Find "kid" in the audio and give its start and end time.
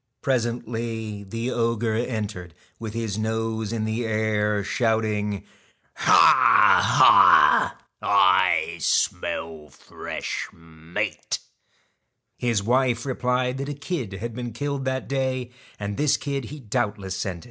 13.75-14.13, 16.17-16.45